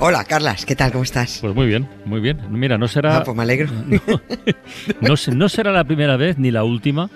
[0.00, 0.92] Hola, Carlas, ¿qué tal?
[0.92, 1.38] ¿Cómo estás?
[1.40, 2.38] Pues muy bien, muy bien.
[2.50, 3.16] Mira, no será.
[3.16, 3.68] Ah, pues me alegro.
[5.00, 7.10] No, no no será la primera vez ni la última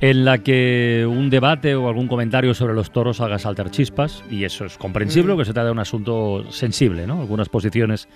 [0.00, 4.44] en la que un debate o algún comentario sobre los toros haga saltar chispas, y
[4.44, 7.20] eso es comprensible, que se trata de un asunto sensible, ¿no?
[7.20, 8.08] Algunas posiciones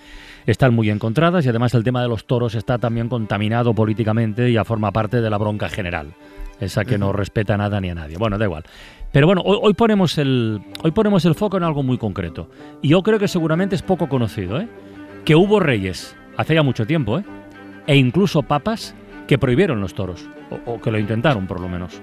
[0.46, 4.54] están muy encontradas y además el tema de los toros está también contaminado políticamente y
[4.54, 6.14] ya forma parte de la bronca general,
[6.58, 8.16] esa que no respeta nada ni a nadie.
[8.16, 8.64] Bueno, da igual.
[9.14, 12.50] Pero bueno, hoy, hoy ponemos el, hoy ponemos el foco en algo muy concreto.
[12.82, 14.68] Y yo creo que seguramente es poco conocido, ¿eh?
[15.24, 17.24] Que hubo reyes, hace ya mucho tiempo, ¿eh?
[17.86, 18.96] E incluso papas
[19.28, 20.28] que prohibieron los toros.
[20.50, 22.00] O, o que lo intentaron, por lo menos.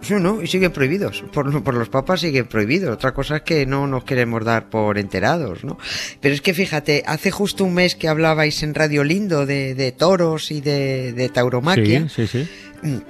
[0.00, 0.42] Sí, ¿no?
[0.42, 1.22] Y siguen prohibidos.
[1.34, 2.94] Por, por los papas siguen prohibidos.
[2.94, 5.76] Otra cosa es que no nos queremos dar por enterados, ¿no?
[6.22, 9.92] Pero es que fíjate, hace justo un mes que hablabais en Radio Lindo de, de
[9.92, 12.08] toros y de, de tauromaquia.
[12.08, 12.46] Sí, sí,
[12.82, 13.02] sí.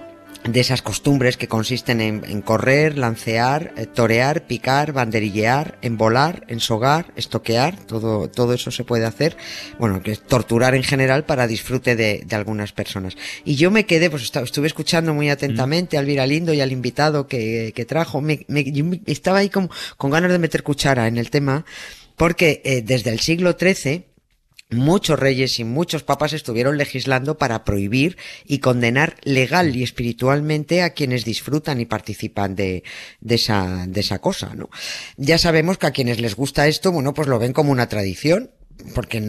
[0.44, 7.12] De esas costumbres que consisten en, en correr, lancear, eh, torear, picar, banderillear, envolar, ensogar,
[7.16, 9.36] estoquear, todo, todo eso se puede hacer,
[9.78, 13.16] bueno, que es torturar en general para disfrute de, de algunas personas.
[13.44, 17.26] Y yo me quedé, pues estuve escuchando muy atentamente a Elvira Lindo y al invitado
[17.26, 21.18] que, que trajo, me, me- yo estaba ahí como, con ganas de meter cuchara en
[21.18, 21.64] el tema,
[22.16, 24.04] porque eh, desde el siglo XIII,
[24.70, 30.90] Muchos reyes y muchos papas estuvieron legislando para prohibir y condenar legal y espiritualmente a
[30.90, 32.82] quienes disfrutan y participan de,
[33.20, 34.68] de esa, de esa cosa, ¿no?
[35.16, 38.50] Ya sabemos que a quienes les gusta esto, bueno, pues lo ven como una tradición,
[38.94, 39.22] porque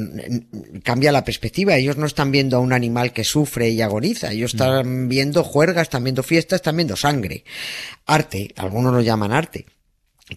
[0.84, 1.76] cambia la perspectiva.
[1.76, 4.32] Ellos no están viendo a un animal que sufre y agoniza.
[4.32, 7.44] Ellos están viendo juergas, están viendo fiestas, están viendo sangre.
[8.06, 9.66] Arte, algunos lo llaman arte.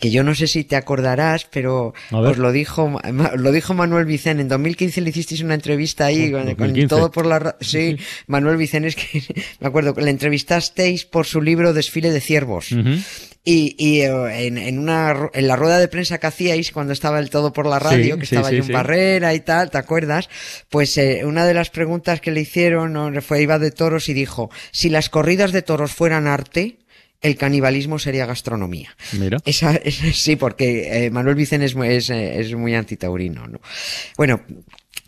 [0.00, 2.98] Que yo no sé si te acordarás, pero os lo dijo,
[3.36, 4.40] lo dijo Manuel Vicén.
[4.40, 6.88] En 2015 le hicisteis una entrevista ahí con, con 2015.
[6.88, 9.22] todo por la, sí, Manuel Vicén es que,
[9.60, 12.70] me acuerdo, que le entrevistasteis por su libro Desfile de Ciervos.
[13.44, 17.18] Y, y eh, en, en una en la rueda de prensa que hacíais cuando estaba
[17.18, 18.72] el todo por la radio, Sí, que estaba sí, John sí.
[18.72, 20.28] Barrera y tal, ¿te acuerdas?
[20.70, 24.48] Pues eh, una de las preguntas que le hicieron fue iba de toros y dijo,
[24.70, 26.76] si las corridas de toros fueran arte,
[27.22, 28.94] el canibalismo sería gastronomía.
[29.18, 29.38] Mira.
[29.44, 29.80] Esa,
[30.12, 31.74] sí, porque eh, Manuel Vicen es,
[32.10, 33.60] eh, es muy antitaurino, ¿no?
[34.16, 34.42] Bueno,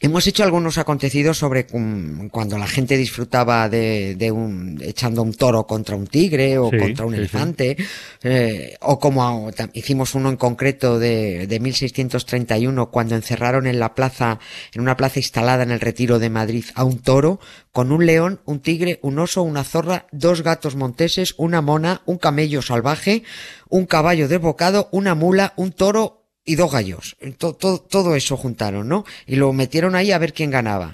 [0.05, 5.33] hemos hecho algunos acontecidos sobre cum- cuando la gente disfrutaba de, de un, echando un
[5.33, 7.21] toro contra un tigre o Sí, contra un sí, sí.
[7.23, 7.77] elefante,
[8.23, 14.39] eh, o como hicimos uno en concreto de, de 1631 cuando encerraron en la plaza,
[14.73, 17.41] en una plaza instalada en el retiro de Madrid a un toro
[17.73, 22.19] con un león, un tigre, un oso, una zorra, dos gatos monteses, una mona, un
[22.19, 23.23] camello salvaje,
[23.71, 27.17] un caballo desbocado, una mula, un toro y dos gallos.
[27.39, 29.05] To- to- todo eso juntaron, ¿no?
[29.27, 30.93] Y lo metieron ahí a ver quién ganaba.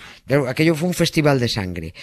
[0.49, 1.95] Aquello fue un festival de sangre.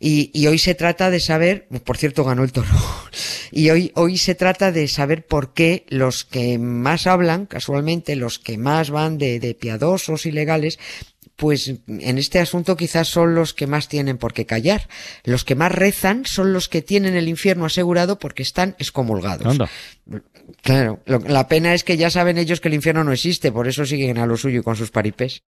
[0.00, 2.68] Y, y hoy se trata de saber, por cierto ganó el toro,
[3.52, 8.38] y hoy, hoy se trata de saber por qué los que más hablan, casualmente, los
[8.38, 10.78] que más van de, de piadosos y legales,
[11.36, 14.88] pues en este asunto quizás son los que más tienen por qué callar.
[15.24, 19.58] Los que más rezan son los que tienen el infierno asegurado porque están excomulgados.
[20.62, 23.68] Claro, lo- la pena es que ya saben ellos que el infierno no existe, por
[23.68, 25.42] eso siguen a lo suyo y con sus paripés.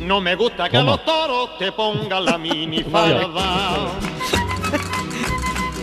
[0.00, 0.92] No me gusta que Toma.
[0.92, 3.28] los toros te pongan la minifalda.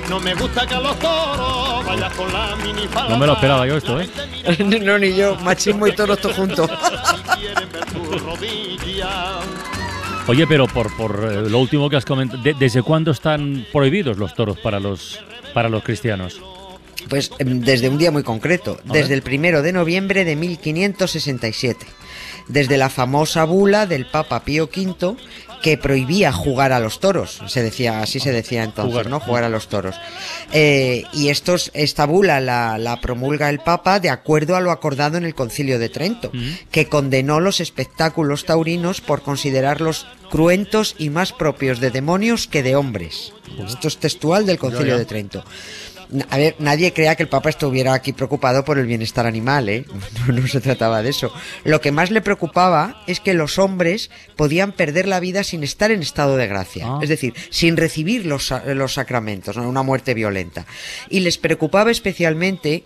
[0.09, 3.09] No me gusta que los toros vayas con la minifalda.
[3.09, 4.07] No me lo esperaba yo esto, ¿eh?
[4.83, 6.69] no, ni yo, machismo y toros todo junto.
[10.27, 14.17] Oye, pero por, por eh, lo último que has comentado, ¿de- ¿desde cuándo están prohibidos
[14.17, 15.19] los toros para los,
[15.53, 16.41] para los cristianos?
[17.09, 21.85] Pues em, desde un día muy concreto, desde el primero de noviembre de 1567,
[22.47, 25.15] desde la famosa bula del Papa Pío V
[25.65, 29.09] que prohibía jugar a los toros, se decía, así se decía entonces, Jugar.
[29.09, 29.19] ¿no?
[29.19, 29.95] Jugar a los toros.
[30.51, 35.17] Eh, y estos, esta bula la, la promulga el Papa de acuerdo a lo acordado
[35.17, 36.31] en el Concilio de Trento,
[36.69, 42.75] que condenó los espectáculos taurinos por considerarlos cruentos y más propios de demonios que de
[42.75, 43.33] hombres.
[43.67, 45.43] Esto es textual del Concilio de Trento.
[46.29, 49.85] A ver, nadie crea que el Papa estuviera aquí preocupado por el bienestar animal, ¿eh?
[50.27, 51.31] No, no se trataba de eso.
[51.63, 55.91] Lo que más le preocupaba es que los hombres podían perder la vida sin estar
[55.91, 56.99] en estado de gracia, Ah.
[57.01, 59.67] es decir, sin recibir los, los sacramentos, ¿no?
[59.67, 60.65] una muerte violenta.
[61.09, 62.83] Y les preocupaba especialmente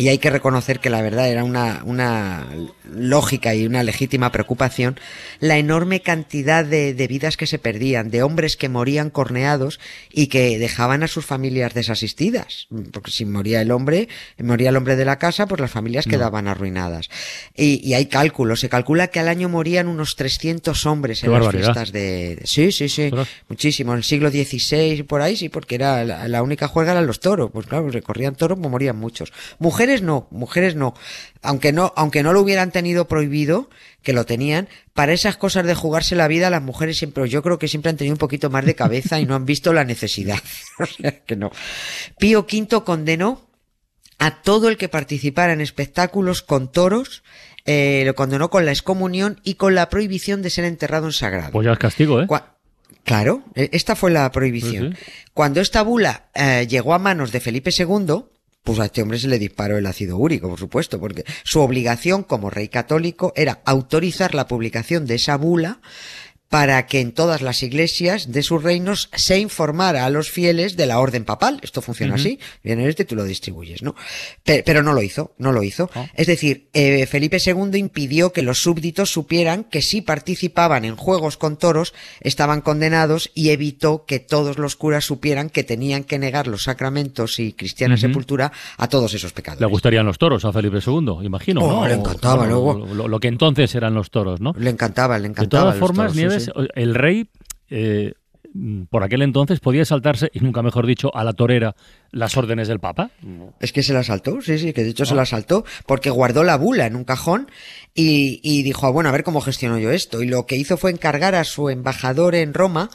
[0.00, 2.46] y hay que reconocer que la verdad era una, una
[2.90, 4.98] lógica y una legítima preocupación
[5.40, 9.78] la enorme cantidad de, de, vidas que se perdían, de hombres que morían corneados
[10.10, 12.66] y que dejaban a sus familias desasistidas.
[12.92, 14.08] Porque si moría el hombre,
[14.38, 16.12] moría el hombre de la casa, pues las familias no.
[16.12, 17.10] quedaban arruinadas.
[17.54, 21.32] Y, y, hay cálculos, se calcula que al año morían unos 300 hombres Qué en
[21.32, 21.74] barbaridad.
[21.74, 22.40] las fiestas de...
[22.44, 23.92] sí, sí, sí, Pero- muchísimo.
[23.92, 27.20] En el siglo XVI, por ahí, sí, porque era la, la única juega eran los
[27.20, 27.50] toros.
[27.52, 29.30] Pues claro, recorrían toros, pues morían muchos.
[29.58, 30.94] Mujeres no, mujeres no.
[31.42, 33.68] Aunque no, aunque no lo hubieran tenido prohibido,
[34.02, 37.58] que lo tenían, para esas cosas de jugarse la vida, las mujeres siempre, yo creo
[37.58, 40.38] que siempre han tenido un poquito más de cabeza y no han visto la necesidad.
[40.78, 41.50] o sea que no.
[42.18, 43.48] Pío V condenó
[44.18, 47.22] a todo el que participara en espectáculos con toros,
[47.64, 51.52] eh, lo condenó con la excomunión y con la prohibición de ser enterrado en sagrado.
[51.52, 52.26] Pues ya es castigo, ¿eh?
[52.26, 52.44] Cua-
[53.04, 54.94] Claro, e- esta fue la prohibición.
[55.32, 58.24] Cuando esta bula eh, llegó a manos de Felipe II,
[58.62, 62.22] pues a este hombre se le disparó el ácido úrico, por supuesto, porque su obligación
[62.22, 65.80] como rey católico era autorizar la publicación de esa bula
[66.50, 70.84] para que en todas las iglesias de sus reinos se informara a los fieles de
[70.86, 71.60] la orden papal.
[71.62, 72.40] Esto funciona así.
[72.64, 73.94] Viene este y tú lo distribuyes, ¿no?
[74.42, 75.88] Pe- Pero, no lo hizo, no lo hizo.
[75.94, 76.06] Ah.
[76.14, 81.36] Es decir, eh, Felipe II impidió que los súbditos supieran que si participaban en juegos
[81.36, 86.48] con toros estaban condenados y evitó que todos los curas supieran que tenían que negar
[86.48, 89.60] los sacramentos y cristiana sepultura a todos esos pecadores.
[89.60, 91.86] Le gustarían los toros a Felipe II, imagino, Oh, ¿no?
[91.88, 92.74] le encantaba, luego.
[92.92, 94.52] Lo, lo que entonces eran los toros, ¿no?
[94.58, 95.62] Le encantaba, le De encantaba.
[95.62, 96.50] todas los formas, toros, sí.
[96.74, 97.28] el rey,
[97.70, 98.14] eh,
[98.90, 101.76] por aquel entonces, podía saltarse, y nunca mejor dicho, a la torera
[102.10, 103.10] las órdenes del Papa.
[103.60, 105.18] Es que se la saltó, sí, sí, que de hecho se Ah.
[105.18, 107.48] la saltó, porque guardó la bula en un cajón
[107.94, 110.20] y, y dijo, ah, bueno, a ver cómo gestiono yo esto.
[110.20, 112.90] Y lo que hizo fue encargar a su embajador en Roma,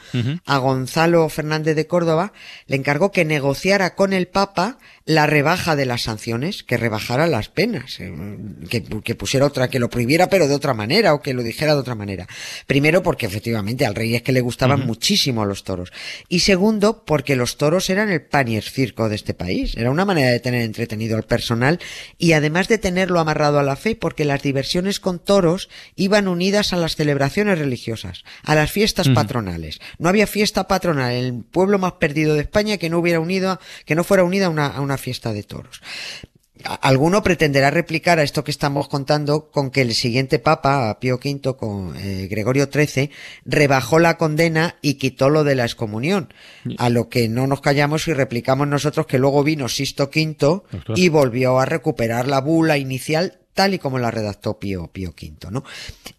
[0.46, 2.34] a Gonzalo Fernández de Córdoba,
[2.68, 7.50] le encargó que negociara con el Papa la rebaja de las sanciones, que rebajara las
[7.50, 8.12] penas, eh,
[8.70, 11.74] que, que pusiera otra, que lo prohibiera pero de otra manera o que lo dijera
[11.74, 12.28] de otra manera.
[12.66, 15.94] Primero porque efectivamente al rey es que le gustaban muchísimo los toros.
[16.28, 19.76] Y segundo porque los toros eran el pan y el circo de este país.
[19.78, 21.80] Era una manera de tener entretenido al personal
[22.18, 26.74] y además de tenerlo amarrado a la fe porque las diversiones con toros iban unidas
[26.74, 29.80] a las celebraciones religiosas, a las fiestas patronales.
[30.00, 33.60] No había fiesta patronal en el pueblo más perdido de España que no hubiera unido,
[33.86, 35.82] que no fuera unida a una, a una fiesta de toros.
[36.64, 41.58] Alguno pretenderá replicar a esto que estamos contando con que el siguiente papa, Pío V,
[41.58, 43.12] con eh, Gregorio XIII,
[43.44, 46.34] rebajó la condena y quitó lo de la excomunión.
[46.78, 50.62] A lo que no nos callamos y replicamos nosotros que luego vino Sisto V
[50.96, 55.50] y volvió a recuperar la bula inicial tal y como la redactó Pío, Pío V,
[55.50, 55.64] ¿no?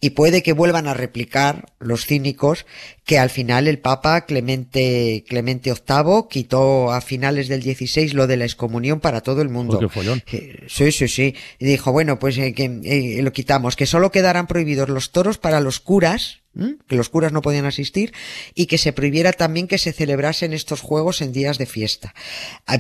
[0.00, 2.67] Y puede que vuelvan a replicar los cínicos
[3.05, 8.38] que al final el Papa Clemente, Clemente VIII quitó a finales del XVI lo de
[8.38, 9.79] la excomunión para todo el mundo.
[9.79, 10.23] Qué follón.
[10.33, 11.35] Eh, Sí, sí, sí.
[11.59, 15.38] Y dijo, bueno, pues eh, que eh, lo quitamos, que solo quedarán prohibidos los toros
[15.38, 16.41] para los curas,
[16.87, 18.12] que los curas no podían asistir,
[18.55, 22.14] y que se prohibiera también que se celebrasen estos juegos en días de fiesta.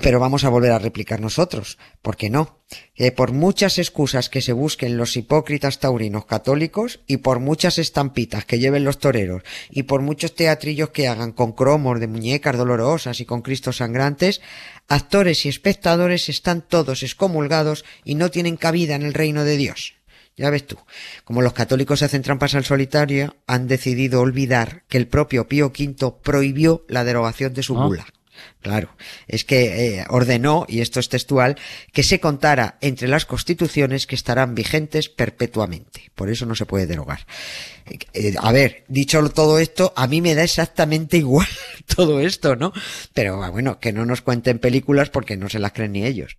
[0.02, 2.60] Pero vamos a volver a replicar nosotros, ¿por qué no?
[2.94, 8.44] Que por muchas excusas que se busquen los hipócritas taurinos católicos, y por muchas estampitas
[8.44, 13.20] que lleven los toreros, y por muchos teatrillos que hagan con cromos de muñecas dolorosas
[13.20, 14.40] y con cristos sangrantes,
[14.88, 19.95] actores y espectadores están todos excomulgados y no tienen cabida en el reino de Dios.
[20.36, 20.76] Ya ves tú,
[21.24, 26.12] como los católicos hacen trampas al solitario, han decidido olvidar que el propio Pío V
[26.22, 27.86] prohibió la derogación de su Ah.
[27.86, 28.06] bula.
[28.60, 28.94] Claro,
[29.28, 31.56] es que eh, ordenó, y esto es textual,
[31.92, 36.10] que se contara entre las constituciones que estarán vigentes perpetuamente.
[36.14, 37.20] Por eso no se puede derogar.
[37.86, 41.46] Eh, eh, a ver, dicho todo esto, a mí me da exactamente igual
[41.94, 42.74] todo esto, ¿no?
[43.14, 46.36] Pero ah, bueno, que no nos cuenten películas porque no se las creen ni ellos.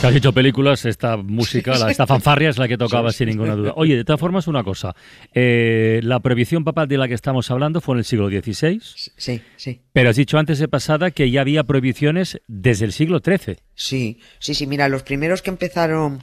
[0.00, 3.56] Que has hecho películas, esta música, la- esta fanfarria es la que tocaba sin ninguna
[3.56, 3.72] duda.
[3.74, 4.94] Oye, de todas formas, una cosa.
[5.34, 8.80] Eh, la prohibición papal de la que estamos hablando fue en el siglo XVI,
[9.16, 9.80] Sí, sí.
[9.92, 13.56] pero has dicho antes de pasada que ya había prohibiciones desde el siglo XIII.
[13.74, 16.22] Sí, sí, sí, mira, los primeros que empezaron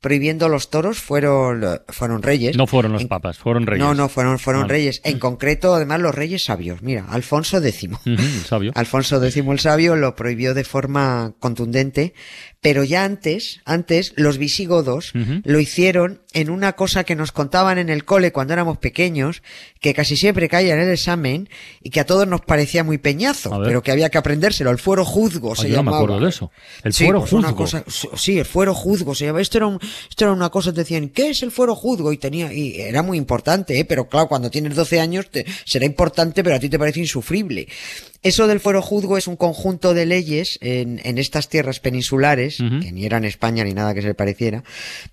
[0.00, 2.56] prohibiendo los toros fueron, fueron reyes.
[2.56, 3.84] No fueron los En- papas, fueron reyes.
[3.84, 4.72] No, no, fueron, fueron Vale.
[4.72, 5.02] reyes.
[5.04, 6.80] En concreto, además, los reyes sabios.
[6.80, 7.84] Mira, Alfonso X.
[8.06, 8.72] Ujú, sabio.
[8.76, 12.14] Alfonso X el Sabio lo prohibió de forma contundente
[12.62, 15.12] Pero ya antes, antes, los visigodos
[15.44, 19.42] lo hicieron en una cosa que nos contaban en el cole cuando éramos pequeños,
[19.80, 21.48] que casi siempre caía en el examen
[21.82, 24.70] y que a todos nos parecía muy peñazo, pero que había que aprendérselo.
[24.70, 25.96] El fuero juzgo Ah, se yo no me llamaba.
[26.04, 26.50] acuerdo de eso.
[26.84, 27.82] El Sí, fuero pues una juzgo.
[27.82, 27.84] cosa-
[28.18, 29.40] sí, el fuero juzgo se llama.
[29.40, 32.12] Esto era, un, esto era una cosa, te decían, ¿qué es el fuero juzgo?
[32.12, 33.86] Y tenía, y era muy importante, ¿eh?
[33.86, 37.68] pero claro, cuando tienes 12 años te- será importante, pero a ti te parece insufrible.
[38.22, 42.92] Eso del fuero juzgo es un conjunto de leyes en, en estas tierras peninsulares, que
[42.92, 44.62] ni eran España ni nada que se le pareciera.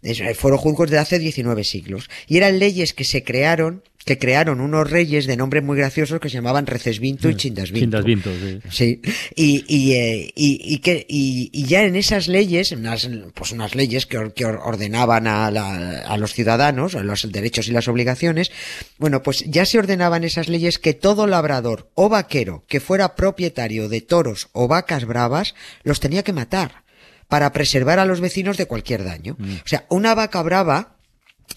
[0.01, 2.09] El fuero juzgo es de hace 19 siglos.
[2.27, 6.29] Y eran leyes que se crearon, que crearon unos reyes de nombres muy graciosos que
[6.29, 8.01] se llamaban Recesvinto y Chindasvinto.
[8.01, 8.59] Chindasvinto, sí.
[8.71, 9.01] Sí,
[9.35, 13.75] y, y, eh, y, y que, y, y ya en esas leyes, unas, pues unas
[13.75, 17.71] leyes que, or- que or- ordenaban a, la- a los ciudadanos, a los derechos y
[17.73, 18.49] las obligaciones,
[18.97, 23.89] bueno, pues ya se ordenaban esas leyes que todo labrador o vaquero que fuera propietario
[23.89, 26.85] de toros o vacas bravas los tenía que matar
[27.27, 29.35] para preservar a los vecinos de cualquier daño.
[29.39, 30.96] O sea, una vaca brava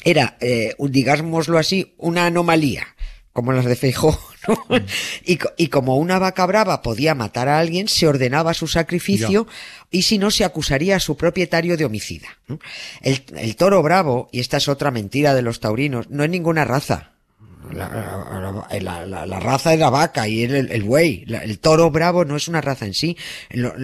[0.05, 2.87] era, eh, digámoslo así, una anomalía,
[3.33, 4.19] como las de Feijó,
[4.49, 4.57] ¿no?
[5.25, 9.47] y, co- y como una vaca brava podía matar a alguien, se ordenaba su sacrificio
[9.91, 12.29] y si no, se acusaría a su propietario de homicida.
[13.03, 16.65] El, el toro bravo, y esta es otra mentira de los taurinos, no es ninguna
[16.65, 17.13] raza.
[17.73, 17.87] La,
[18.81, 21.25] la- la- raza es la vaca y el, el buey.
[21.27, 23.17] La- El toro bravo no es una raza en sí.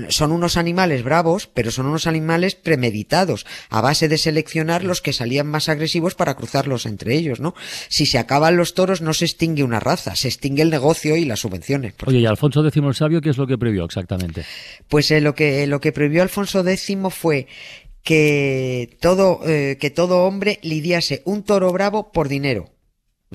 [0.09, 5.13] Son unos animales bravos, pero son unos animales premeditados, a base de seleccionar los que
[5.13, 7.55] salían más agresivos para cruzarlos entre ellos, ¿no?
[7.89, 11.25] Si se acaban los toros, no se extingue una raza, se extingue el negocio y
[11.25, 11.95] las subvenciones.
[12.07, 14.45] Oye, y Alfonso X el Sabio, ¿qué es lo que previó exactamente?
[14.89, 17.47] pues eh, lo que lo que prohibió Alfonso X fue
[18.03, 22.71] que todo eh, que todo hombre lidiase un toro bravo por dinero.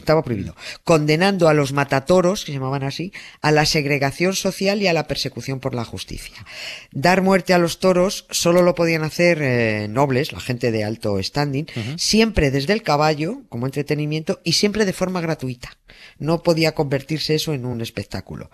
[0.02, 0.56] Estaba prohibido.
[0.84, 5.08] Condenando a los matatoros, que se llamaban así, a la segregación social y a la
[5.08, 6.44] persecución por la justicia.
[6.92, 11.22] Dar muerte a los toros solo lo podían hacer eh, nobles, la gente de alto
[11.22, 11.68] standing,
[11.98, 15.78] siempre desde el caballo, como entretenimiento, y siempre de forma gratuita.
[16.18, 18.50] No podía convertirse eso en un espectáculo.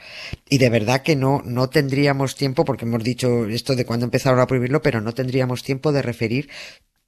[0.49, 4.41] Y de verdad que no, no tendríamos tiempo, porque hemos dicho esto de cuando empezaron
[4.41, 6.49] a prohibirlo, pero no tendríamos tiempo de referir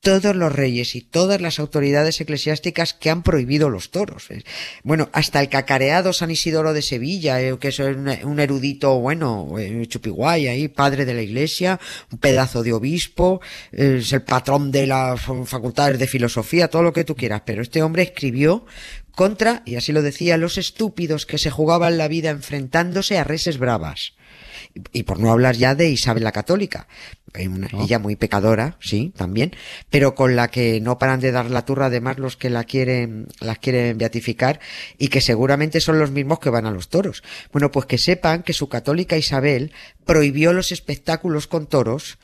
[0.01, 4.31] todos los reyes y todas las autoridades eclesiásticas que han prohibido los toros.
[4.31, 4.43] Eh,
[4.83, 9.85] Bueno, hasta el cacareado San Isidoro de Sevilla, eh, que es un, erudito, bueno, eh,
[9.87, 11.79] chupiguay ahí, padre de la iglesia,
[12.11, 13.41] un pedazo de obispo,
[13.71, 17.83] es el patrón de las facultades de filosofía, todo lo que tú quieras, pero este
[17.83, 18.65] hombre escribió
[19.11, 23.57] contra, y así lo decía, los estúpidos que se jugaban la vida enfrentándose a reses
[23.57, 24.13] bravas.
[24.93, 26.87] Y, por no hablar ya de Isabel la Católica,
[27.47, 27.83] una- No.
[27.83, 29.55] ella muy pecadora, sí, también,
[29.89, 33.27] pero con la que no paran de dar la turra además los que la quieren,
[33.39, 34.59] la quieren beatificar
[34.97, 37.23] y que seguramente son los mismos que van a los toros.
[37.51, 39.71] Bueno, pues que sepan que su católica Isabel
[40.05, 42.17] prohibió los espectáculos con toros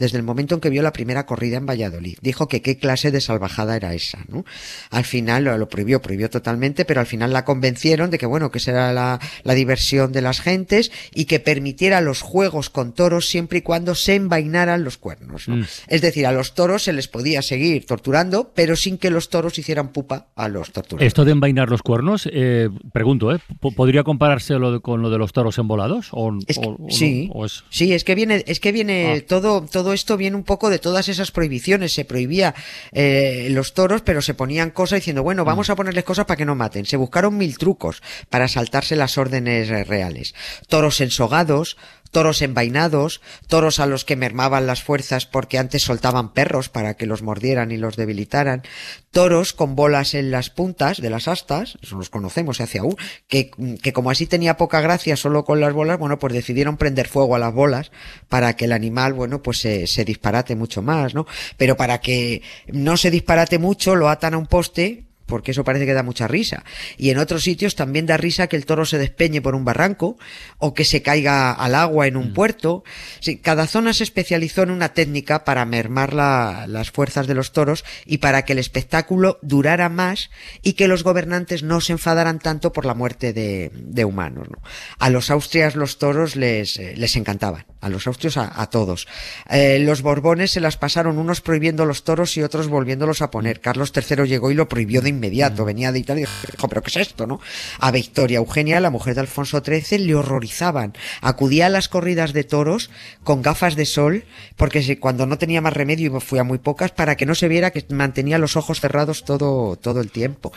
[0.00, 2.18] desde el momento en que vio la primera corrida en Valladolid.
[2.20, 4.44] Dijo que qué clase de salvajada era esa, ¿no?
[4.90, 8.50] Al final lo, lo prohibió, prohibió totalmente, pero al final la convencieron de que, bueno,
[8.50, 12.92] que esa era la, la diversión de las gentes y que permitiera los juegos con
[12.94, 15.56] toros siempre y cuando se envainaran los cuernos, ¿no?
[15.56, 15.64] Mm.
[15.88, 19.58] Es decir, a los toros se les podía seguir torturando, pero sin que los toros
[19.58, 21.06] hicieran pupa a los torturadores.
[21.06, 23.38] Esto de envainar los cuernos, eh, pregunto, ¿eh?
[23.60, 26.08] ¿po- ¿podría compararse con lo de los toros embolados?
[26.12, 26.90] ¿O, Es que- o- o no?
[26.90, 29.24] sí, ¿O es- sí, es que viene, es que viene Ah.
[29.28, 31.92] todo, todo esto viene un poco de todas esas prohibiciones.
[31.92, 32.54] Se prohibía
[32.92, 35.72] eh, los toros, pero se ponían cosas diciendo, bueno, vamos Mm.
[35.72, 36.86] a ponerles cosas para que no maten.
[36.86, 40.34] Se buscaron mil trucos para saltarse las órdenes reales.
[40.68, 41.76] Toros ensogados,
[42.10, 47.06] toros envainados, toros a los que mermaban las fuerzas porque antes soltaban perros para que
[47.06, 48.62] los mordieran y los debilitaran,
[49.10, 52.96] toros con bolas en las puntas de las astas, eso los conocemos hace aún,
[53.28, 53.50] que,
[53.82, 57.36] que como así tenía poca gracia solo con las bolas, bueno, pues decidieron prender fuego
[57.36, 57.90] a las bolas
[58.28, 61.26] para que el animal, bueno, pues se, se disparate mucho más, ¿no?
[61.56, 65.86] Pero para que no se disparate mucho, lo atan a un poste, porque eso parece
[65.86, 66.64] que da mucha risa.
[66.98, 70.18] Y en otros sitios también da risa que el toro se despeñe por un barranco
[70.58, 72.84] o que se caiga al agua en un puerto.
[73.20, 77.52] Sí, cada zona se especializó en una técnica para mermar la- las fuerzas de los
[77.52, 82.40] toros y para que el espectáculo durara más y que los gobernantes no se enfadaran
[82.40, 84.48] tanto por la muerte de, de humanos.
[84.50, 84.58] ¿no?
[84.98, 89.06] A los austrias los toros les, eh, les encantaban, a los austrios a, a todos.
[89.48, 93.60] Eh, los borbones se las pasaron unos prohibiendo los toros y otros volviéndolos a poner.
[93.60, 96.90] Carlos III llegó y lo prohibió de inmediato, venía de Italia y dijo, pero ¿qué
[96.90, 97.26] es esto?
[97.26, 97.40] no?
[97.78, 100.94] A Victoria Eugenia, la mujer de Alfonso XIII, le horrorizaban.
[101.20, 102.90] Acudía a las corridas de toros
[103.22, 104.24] con gafas de sol,
[104.56, 107.48] porque cuando no tenía más remedio y fui a muy pocas, para que no se
[107.48, 110.52] viera que mantenía los ojos cerrados todo, todo el tiempo.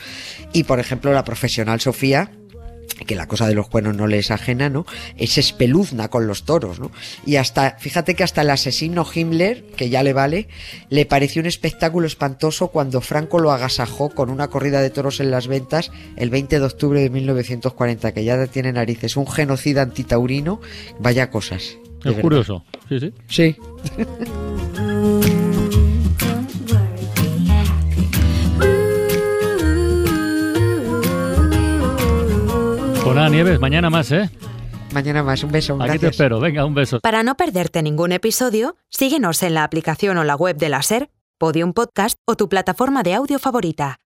[0.52, 2.30] Y por ejemplo, la profesional Sofía,
[3.06, 4.86] que la cosa de los cuernos no le es ajena, ¿no?
[5.16, 6.90] Es espeluzna con los toros, ¿no?
[7.26, 10.48] Y hasta, fíjate que hasta el asesino Himmler, que ya le vale,
[10.90, 15.30] le pareció un espectáculo espantoso cuando Franco lo agasajó con una corrida de toros en
[15.30, 20.60] las ventas el 20 de octubre de 1940, que ya tiene narices, un genocida antitaurino,
[20.98, 21.76] vaya cosas.
[22.00, 22.20] Es verdad.
[22.20, 22.64] curioso.
[22.88, 23.12] Sí, sí.
[23.28, 23.56] Sí.
[33.14, 34.28] Nada, Nieves, mañana más, ¿eh?
[34.92, 35.78] Mañana más, un beso.
[35.80, 36.40] Aquí te espero.
[36.40, 36.98] Venga, un beso.
[37.00, 41.10] Para no perderte ningún episodio, síguenos en la aplicación o la web de la SER,
[41.38, 44.00] Podium Podcast o tu plataforma de audio favorita.